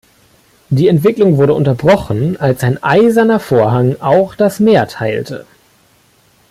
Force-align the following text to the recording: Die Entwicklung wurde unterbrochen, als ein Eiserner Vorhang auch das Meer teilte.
Die 0.71 0.87
Entwicklung 0.87 1.37
wurde 1.37 1.53
unterbrochen, 1.53 2.35
als 2.37 2.63
ein 2.63 2.81
Eiserner 2.81 3.39
Vorhang 3.39 3.97
auch 3.99 4.33
das 4.33 4.59
Meer 4.59 4.87
teilte. 4.87 5.45